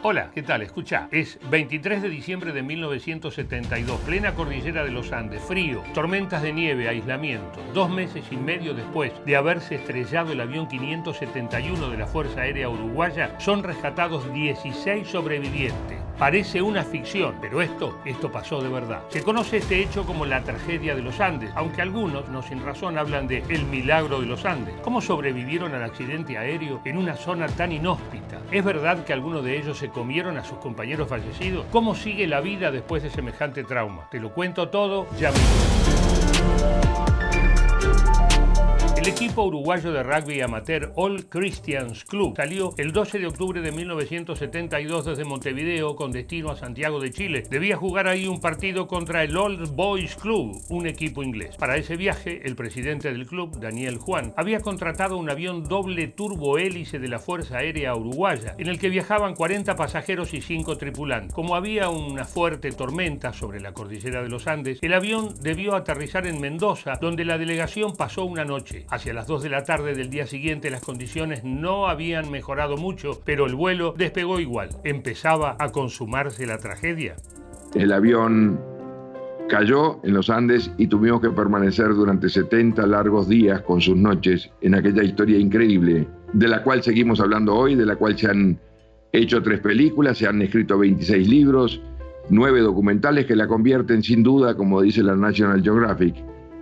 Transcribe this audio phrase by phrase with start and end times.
[0.00, 0.62] Hola, ¿qué tal?
[0.62, 6.52] Escucha, es 23 de diciembre de 1972, plena cordillera de los Andes, frío, tormentas de
[6.52, 7.58] nieve, aislamiento.
[7.74, 12.68] Dos meses y medio después de haberse estrellado el avión 571 de la Fuerza Aérea
[12.68, 15.97] Uruguaya, son rescatados 16 sobrevivientes.
[16.18, 19.02] Parece una ficción, pero esto, esto pasó de verdad.
[19.08, 22.98] Se conoce este hecho como la tragedia de los Andes, aunque algunos, no sin razón,
[22.98, 24.74] hablan de el milagro de los Andes.
[24.82, 28.40] ¿Cómo sobrevivieron al accidente aéreo en una zona tan inhóspita?
[28.50, 31.66] ¿Es verdad que algunos de ellos se comieron a sus compañeros fallecidos?
[31.70, 34.08] ¿Cómo sigue la vida después de semejante trauma?
[34.10, 35.77] Te lo cuento todo ya mismo.
[39.08, 45.06] Equipo uruguayo de rugby amateur All Christians Club salió el 12 de octubre de 1972
[45.06, 47.42] desde Montevideo con destino a Santiago de Chile.
[47.48, 51.56] Debía jugar ahí un partido contra el Old Boys Club, un equipo inglés.
[51.56, 56.58] Para ese viaje, el presidente del club, Daniel Juan, había contratado un avión doble turbo
[56.58, 61.32] hélice de la Fuerza Aérea Uruguaya, en el que viajaban 40 pasajeros y 5 tripulantes.
[61.32, 66.26] Como había una fuerte tormenta sobre la cordillera de los Andes, el avión debió aterrizar
[66.26, 68.84] en Mendoza, donde la delegación pasó una noche.
[68.98, 73.20] Hacia las 2 de la tarde del día siguiente las condiciones no habían mejorado mucho,
[73.24, 74.70] pero el vuelo despegó igual.
[74.82, 77.14] Empezaba a consumarse la tragedia.
[77.76, 78.60] El avión
[79.48, 84.50] cayó en los Andes y tuvimos que permanecer durante 70 largos días con sus noches
[84.62, 88.58] en aquella historia increíble, de la cual seguimos hablando hoy, de la cual se han
[89.12, 91.80] hecho tres películas, se han escrito 26 libros,
[92.30, 96.16] nueve documentales que la convierten sin duda, como dice la National Geographic,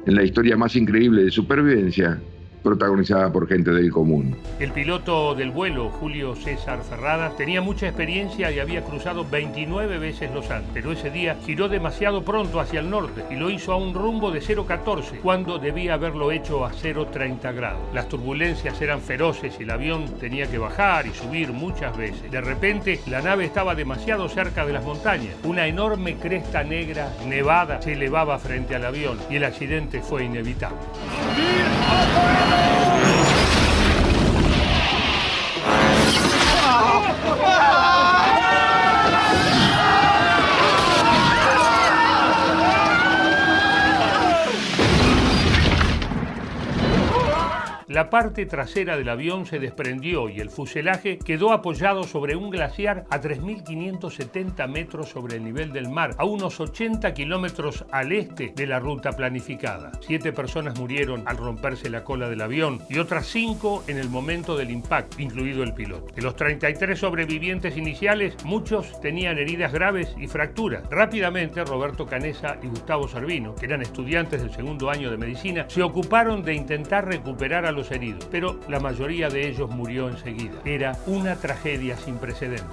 [0.07, 2.23] en la historia más increíble de supervivencia
[2.67, 4.37] protagonizada por gente del común.
[4.59, 10.33] El piloto del vuelo, Julio César Ferrada, tenía mucha experiencia y había cruzado 29 veces
[10.35, 13.77] los Andes, pero ese día giró demasiado pronto hacia el norte y lo hizo a
[13.77, 17.83] un rumbo de 0,14 cuando debía haberlo hecho a 0,30 grados.
[17.95, 22.29] Las turbulencias eran feroces y el avión tenía que bajar y subir muchas veces.
[22.33, 25.37] De repente, la nave estaba demasiado cerca de las montañas.
[25.45, 30.79] Una enorme cresta negra nevada se elevaba frente al avión y el accidente fue inevitable.
[37.49, 38.16] Ah!
[47.97, 53.07] La parte trasera del avión se desprendió y el fuselaje quedó apoyado sobre un glaciar
[53.09, 58.67] a 3.570 metros sobre el nivel del mar, a unos 80 kilómetros al este de
[58.67, 59.93] la ruta planificada.
[60.03, 64.59] Siete personas murieron al romperse la cola del avión y otras cinco en el momento
[64.59, 66.13] del impacto, incluido el piloto.
[66.15, 70.83] De los 33 sobrevivientes iniciales, muchos tenían heridas graves y fracturas.
[70.91, 75.83] Rápidamente, Roberto Canesa y Gustavo Servino, que eran estudiantes del segundo año de medicina, se
[75.83, 80.61] ocuparon de intentar recuperar a los heridos, pero la mayoría de ellos murió enseguida.
[80.65, 82.67] Era una tragedia sin precedentes.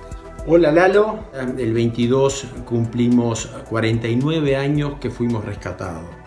[0.46, 1.20] Hola Lalo,
[1.58, 6.24] el 22 cumplimos 49 años que fuimos rescatados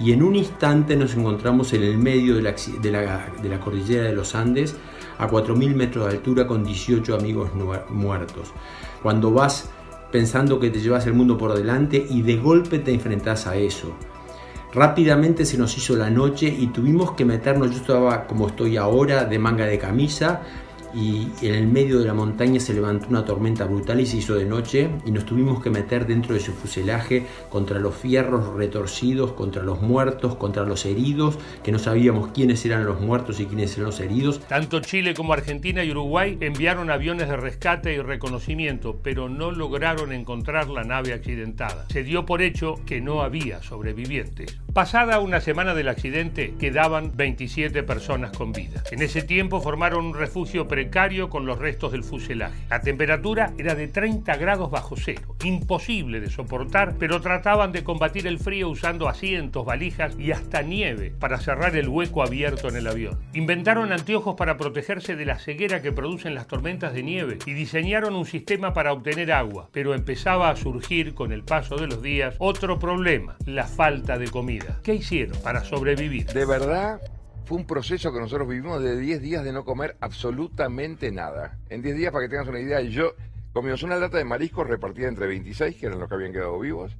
[0.00, 4.74] y en un instante nos encontramos en el medio de la, cordillera de los Andes
[5.18, 7.50] a 4.000 metros de altura con 18 amigos
[7.90, 8.52] muertos.
[9.02, 9.70] Cuando vas
[10.10, 13.94] pensando que te llevas el mundo por delante y de golpe te enfrentas a eso.
[14.72, 19.24] Rápidamente se nos hizo la noche y tuvimos que meternos, yo estaba como estoy ahora,
[19.24, 20.42] de manga de camisa,
[20.94, 24.34] y en el medio de la montaña se levantó una tormenta brutal y se hizo
[24.34, 29.32] de noche y nos tuvimos que meter dentro de su fuselaje contra los fierros retorcidos,
[29.32, 33.72] contra los muertos, contra los heridos, que no sabíamos quiénes eran los muertos y quiénes
[33.74, 34.40] eran los heridos.
[34.40, 40.12] Tanto Chile como Argentina y Uruguay enviaron aviones de rescate y reconocimiento, pero no lograron
[40.12, 41.86] encontrar la nave accidentada.
[41.90, 44.58] Se dio por hecho que no había sobrevivientes.
[44.74, 48.84] Pasada una semana del accidente, quedaban 27 personas con vida.
[48.92, 52.54] En ese tiempo formaron un refugio precario con los restos del fuselaje.
[52.70, 58.28] La temperatura era de 30 grados bajo cero, imposible de soportar, pero trataban de combatir
[58.28, 62.86] el frío usando asientos, valijas y hasta nieve para cerrar el hueco abierto en el
[62.86, 63.18] avión.
[63.34, 68.14] Inventaron anteojos para protegerse de la ceguera que producen las tormentas de nieve y diseñaron
[68.14, 72.36] un sistema para obtener agua, pero empezaba a surgir con el paso de los días
[72.38, 74.59] otro problema, la falta de comida.
[74.82, 76.26] ¿Qué hicieron para sobrevivir?
[76.26, 77.00] De verdad,
[77.44, 81.58] fue un proceso que nosotros vivimos de 10 días de no comer absolutamente nada.
[81.68, 83.14] En 10 días, para que tengas una idea, yo
[83.52, 86.96] comimos una lata de mariscos repartida entre 26, que eran los que habían quedado vivos,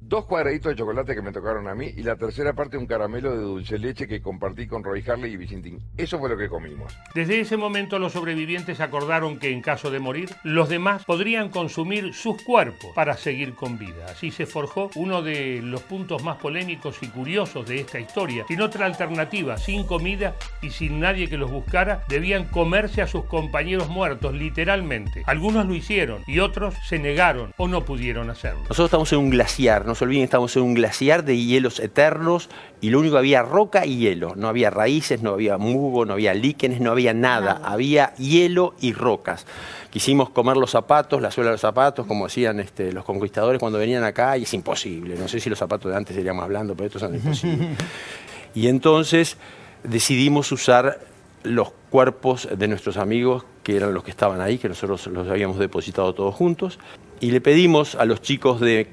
[0.00, 3.30] dos cuadraditos de chocolate que me tocaron a mí y la tercera parte un caramelo
[3.30, 5.80] de dulce leche que compartí con Roy Harley y Vicentín.
[5.96, 6.94] Eso fue lo que comimos.
[7.14, 12.12] Desde ese momento los sobrevivientes acordaron que en caso de morir, los demás podrían consumir
[12.12, 14.06] sus cuerpos para seguir con vida.
[14.10, 18.44] Así se forjó uno de los puntos más polémicos y curiosos de esta historia.
[18.48, 23.24] Sin otra alternativa, sin comida y sin nadie que los buscara, debían comerse a sus
[23.24, 25.22] compañeros muertos, literalmente.
[25.26, 28.60] Algunos lo hicieron y otros se negaron o no pudieron hacerlo.
[28.62, 32.48] Nosotros estamos en un glaciar, no olviden, estamos en un glaciar de hielos eternos
[32.80, 34.34] y lo único que había roca y hielo.
[34.34, 37.60] No había raíces, no había mugo, no había líquenes, no había nada.
[37.64, 39.46] Había hielo y rocas.
[39.90, 43.78] Quisimos comer los zapatos, la suela de los zapatos, como decían este, los conquistadores cuando
[43.78, 45.16] venían acá, y es imposible.
[45.16, 47.68] No sé si los zapatos de antes seríamos hablando, pero estos son imposibles.
[48.54, 49.36] y entonces
[49.84, 51.00] decidimos usar
[51.42, 55.58] los cuerpos de nuestros amigos, que eran los que estaban ahí, que nosotros los habíamos
[55.58, 56.78] depositado todos juntos,
[57.20, 58.88] y le pedimos a los chicos de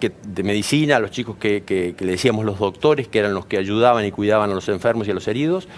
[0.00, 4.04] de medicina, a los chicos que, le decíamos los doctores, que eran los que ayudaban
[4.04, 5.68] y cuidaban a los enfermos y a los heridos,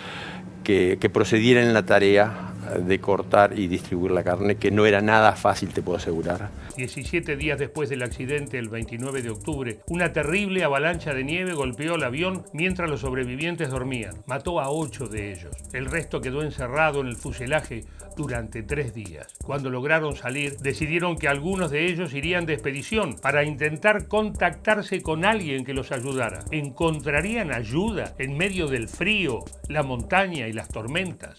[0.64, 5.00] que, que procedieran en la tarea de cortar y distribuir la carne, que no era
[5.00, 6.50] nada fácil, te puedo asegurar.
[6.76, 11.94] 17 días después del accidente, el 29 de octubre, una terrible avalancha de nieve golpeó
[11.94, 14.14] el avión mientras los sobrevivientes dormían.
[14.26, 15.56] Mató a ocho de ellos.
[15.72, 17.84] El resto quedó encerrado en el fuselaje
[18.16, 19.34] durante tres días.
[19.44, 25.24] Cuando lograron salir, decidieron que algunos de ellos irían de expedición para intentar contactarse con
[25.24, 26.44] alguien que los ayudara.
[26.50, 31.38] ¿Encontrarían ayuda en medio del frío, la montaña y las tormentas?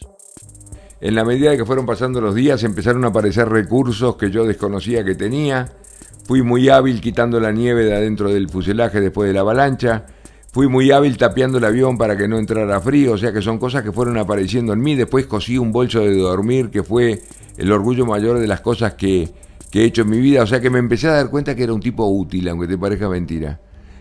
[1.00, 5.06] En la medida que fueron pasando los días empezaron a aparecer recursos que yo desconocía
[5.06, 5.72] que tenía.
[6.26, 10.06] Fui muy hábil quitando la nieve de adentro del fuselaje después de la avalancha.
[10.52, 13.60] Fui muy hábil tapeando el avión para que no entrara frío, o sea que son
[13.60, 14.96] cosas que fueron apareciendo en mí.
[14.96, 17.22] Después cosí un bolso de dormir, que fue
[17.58, 19.30] el orgullo mayor de las cosas que,
[19.70, 20.42] que he hecho en mi vida.
[20.42, 22.78] O sea que me empecé a dar cuenta que era un tipo útil, aunque te
[22.78, 23.60] parezca mentira.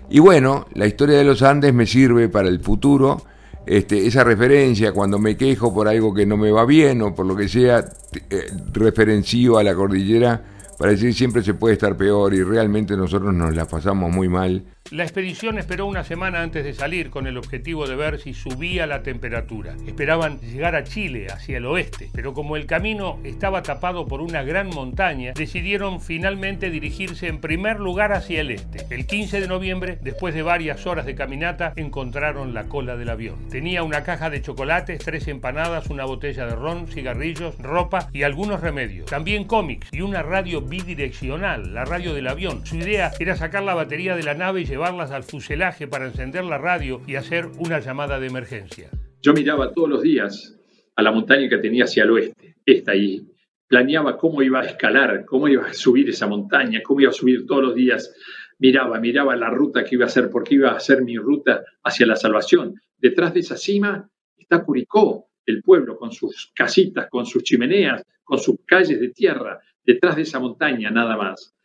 [0.08, 3.22] Y bueno, la historia de los Andes me sirve para el futuro
[3.66, 7.26] este, esa referencia cuando me quejo por algo que no me va bien o por
[7.26, 7.84] lo que sea,
[8.30, 10.42] eh, referencio a la cordillera
[10.78, 14.62] para decir siempre se puede estar peor y realmente nosotros nos la pasamos muy mal
[14.90, 18.86] la expedición esperó una semana antes de salir con el objetivo de ver si subía
[18.86, 19.74] la temperatura.
[19.86, 24.42] Esperaban llegar a Chile, hacia el oeste, pero como el camino estaba tapado por una
[24.42, 28.86] gran montaña, decidieron finalmente dirigirse en primer lugar hacia el este.
[28.94, 33.48] El 15 de noviembre, después de varias horas de caminata, encontraron la cola del avión.
[33.48, 38.60] Tenía una caja de chocolates, tres empanadas, una botella de ron, cigarrillos, ropa y algunos
[38.60, 39.10] remedios.
[39.10, 42.64] También cómics y una radio bidireccional, la radio del avión.
[42.64, 46.44] Su idea era sacar la batería de la nave y llevarlas al fuselaje para encender
[46.44, 48.90] la radio y hacer una llamada de emergencia.
[49.22, 50.54] Yo miraba todos los días
[50.94, 53.26] a la montaña que tenía hacia el oeste, esta ahí.
[53.66, 57.46] Planeaba cómo iba a escalar, cómo iba a subir esa montaña, cómo iba a subir
[57.46, 58.14] todos los días.
[58.58, 62.04] Miraba, miraba la ruta que iba a hacer, porque iba a ser mi ruta hacia
[62.04, 62.74] la salvación.
[62.98, 64.06] Detrás de esa cima
[64.36, 69.58] está Curicó, el pueblo, con sus casitas, con sus chimeneas, con sus calles de tierra,
[69.82, 71.55] detrás de esa montaña nada más.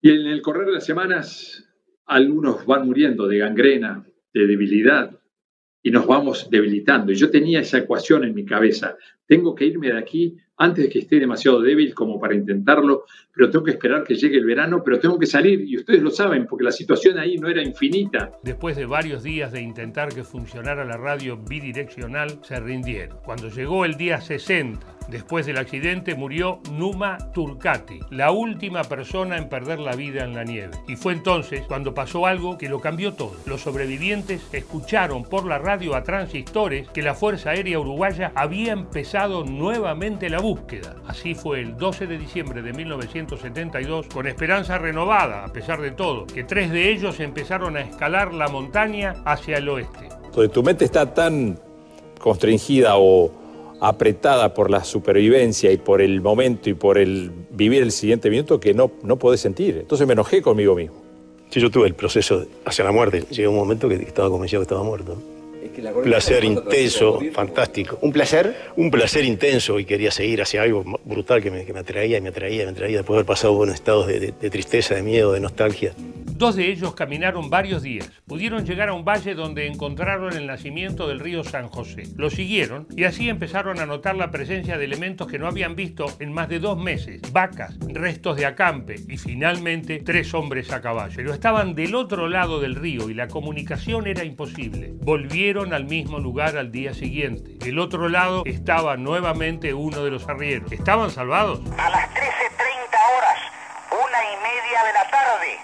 [0.00, 1.66] Y en el correr de las semanas,
[2.06, 5.10] algunos van muriendo de gangrena, de debilidad,
[5.82, 7.12] y nos vamos debilitando.
[7.12, 8.96] Y yo tenía esa ecuación en mi cabeza.
[9.24, 13.50] Tengo que irme de aquí antes de que esté demasiado débil como para intentarlo, pero
[13.50, 15.60] tengo que esperar que llegue el verano, pero tengo que salir.
[15.60, 18.32] Y ustedes lo saben, porque la situación ahí no era infinita.
[18.42, 23.18] Después de varios días de intentar que funcionara la radio bidireccional, se rindieron.
[23.24, 29.48] Cuando llegó el día 60, Después del accidente murió Numa Turcati, la última persona en
[29.48, 30.76] perder la vida en la nieve.
[30.88, 33.36] Y fue entonces cuando pasó algo que lo cambió todo.
[33.46, 39.44] Los sobrevivientes escucharon por la radio a transistores que la Fuerza Aérea Uruguaya había empezado
[39.44, 40.96] nuevamente la búsqueda.
[41.06, 46.26] Así fue el 12 de diciembre de 1972, con esperanza renovada, a pesar de todo,
[46.26, 50.08] que tres de ellos empezaron a escalar la montaña hacia el oeste.
[50.24, 51.58] Entonces tu mente está tan
[52.18, 53.45] constringida o
[53.80, 58.58] apretada por la supervivencia y por el momento y por el vivir el siguiente minuto
[58.60, 59.78] que no, no podés sentir.
[59.78, 60.96] Entonces me enojé conmigo mismo.
[61.50, 63.24] Sí, yo tuve el proceso hacia la muerte.
[63.30, 65.16] Llegó un momento que estaba convencido que estaba muerto.
[65.94, 67.98] Un placer intenso, fantástico.
[68.02, 68.72] ¿Un placer?
[68.76, 72.20] Un placer intenso y quería seguir hacia algo brutal que me, que me atraía y
[72.20, 75.32] me atraía y me atraía después de haber pasado buenos estados de tristeza, de miedo,
[75.32, 75.94] de nostalgia.
[76.36, 78.12] Dos de ellos caminaron varios días.
[78.26, 82.02] Pudieron llegar a un valle donde encontraron el nacimiento del río San José.
[82.18, 86.04] Lo siguieron y así empezaron a notar la presencia de elementos que no habían visto
[86.18, 87.22] en más de dos meses.
[87.32, 91.14] Vacas, restos de acampe y finalmente tres hombres a caballo.
[91.16, 94.92] Pero estaban del otro lado del río y la comunicación era imposible.
[94.92, 97.64] Volvieron al mismo lugar al día siguiente.
[97.64, 100.70] Del otro lado estaba nuevamente uno de los arrieros.
[100.70, 101.60] ¿Estaban salvados?
[101.78, 102.18] A las 13.30
[103.16, 103.38] horas,
[103.90, 105.58] una y media de la tarde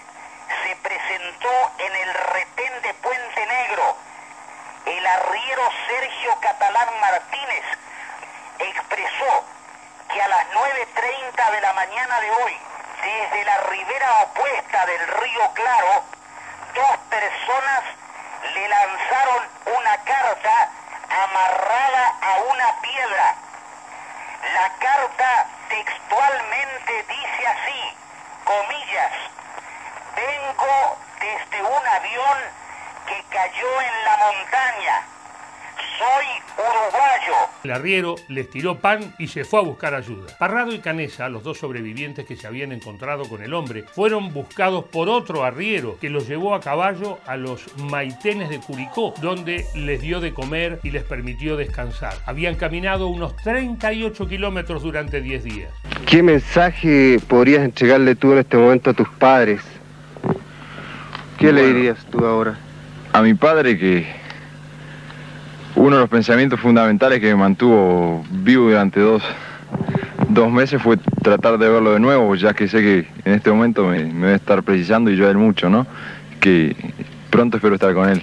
[0.83, 3.95] presentó en el retén de Puente Negro.
[4.85, 7.63] El arriero Sergio Catalán Martínez
[8.59, 9.45] expresó
[10.11, 12.53] que a las 9.30 de la mañana de hoy,
[13.01, 16.03] desde la ribera opuesta del río Claro,
[16.75, 18.02] dos personas
[18.53, 20.69] le lanzaron una carta
[21.09, 23.35] amarrada a una piedra.
[24.53, 27.97] La carta textualmente dice así,
[28.43, 29.11] comillas,
[30.15, 32.37] vengo desde un avión
[33.07, 35.13] que cayó en la montaña
[35.97, 37.49] soy uruguayo.
[37.63, 40.35] El arriero les tiró pan y se fue a buscar ayuda.
[40.37, 44.85] Parrado y Canesa, los dos sobrevivientes que se habían encontrado con el hombre, fueron buscados
[44.85, 50.01] por otro arriero que los llevó a caballo a los maitenes de Curicó, donde les
[50.01, 52.15] dio de comer y les permitió descansar.
[52.25, 55.71] Habían caminado unos 38 kilómetros durante 10 días.
[56.05, 59.61] ¿Qué mensaje podrías entregarle tú en este momento a tus padres?
[61.37, 62.57] ¿Qué le dirías tú ahora?
[63.11, 64.22] A mi padre que
[65.75, 69.23] uno de los pensamientos fundamentales que me mantuvo vivo durante dos,
[70.51, 74.03] meses fue tratar de verlo de nuevo, ya que sé que en este momento me,
[74.05, 75.85] me debe estar precisando y yo a él mucho, ¿no?
[76.39, 76.75] Que
[77.29, 78.21] pronto espero estar con él.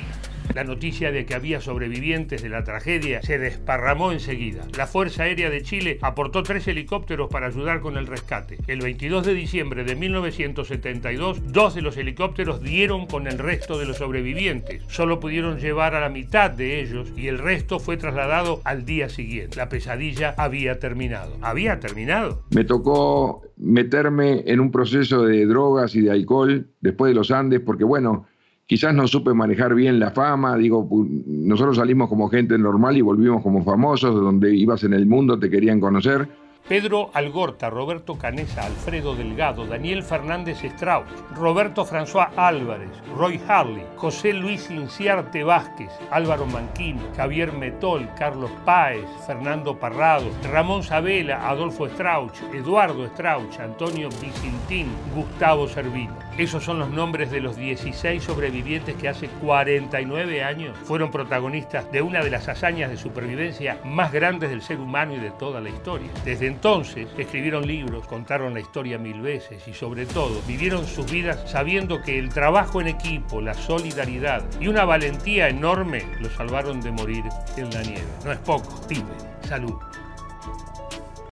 [0.54, 4.66] La noticia de que había sobrevivientes de la tragedia se desparramó enseguida.
[4.76, 8.58] La Fuerza Aérea de Chile aportó tres helicópteros para ayudar con el rescate.
[8.66, 13.86] El 22 de diciembre de 1972, dos de los helicópteros dieron con el resto de
[13.86, 14.82] los sobrevivientes.
[14.88, 19.08] Solo pudieron llevar a la mitad de ellos y el resto fue trasladado al día
[19.08, 19.56] siguiente.
[19.56, 21.36] La pesadilla había terminado.
[21.42, 22.42] ¿Había terminado?
[22.50, 27.60] Me tocó meterme en un proceso de drogas y de alcohol después de los Andes
[27.60, 28.26] porque bueno,
[28.70, 30.88] Quizás no supe manejar bien la fama, digo,
[31.26, 35.50] nosotros salimos como gente normal y volvimos como famosos, donde ibas en el mundo te
[35.50, 36.28] querían conocer
[36.70, 44.32] Pedro Algorta, Roberto Canesa, Alfredo Delgado, Daniel Fernández Strauss, Roberto François Álvarez, Roy Harley, José
[44.32, 52.40] Luis Inciarte Vázquez, Álvaro Manquín, Javier Metol, Carlos Páez, Fernando Parrado, Ramón Sabela, Adolfo Strauch,
[52.54, 56.16] Eduardo Strauch, Antonio Vicintín, Gustavo Servino.
[56.38, 62.00] Esos son los nombres de los 16 sobrevivientes que hace 49 años fueron protagonistas de
[62.00, 65.68] una de las hazañas de supervivencia más grandes del ser humano y de toda la
[65.68, 66.08] historia.
[66.24, 71.50] Desde entonces escribieron libros, contaron la historia mil veces y sobre todo vivieron sus vidas
[71.50, 76.90] sabiendo que el trabajo en equipo, la solidaridad y una valentía enorme los salvaron de
[76.90, 77.24] morir
[77.56, 78.04] en la nieve.
[78.26, 79.08] No es poco, pibe.
[79.48, 79.72] Salud.